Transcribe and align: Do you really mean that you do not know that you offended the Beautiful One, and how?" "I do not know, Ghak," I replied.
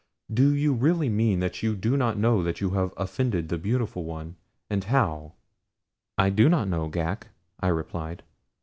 Do 0.33 0.55
you 0.55 0.73
really 0.73 1.09
mean 1.09 1.41
that 1.41 1.61
you 1.61 1.75
do 1.75 1.95
not 1.95 2.17
know 2.17 2.41
that 2.41 2.59
you 2.59 2.75
offended 2.75 3.49
the 3.49 3.59
Beautiful 3.59 4.03
One, 4.03 4.35
and 4.67 4.83
how?" 4.85 5.33
"I 6.17 6.31
do 6.31 6.49
not 6.49 6.67
know, 6.67 6.89
Ghak," 6.89 7.27
I 7.59 7.67
replied. 7.67 8.23